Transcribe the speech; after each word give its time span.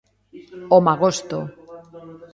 O 0.75 0.77
Magosto. 0.87 1.39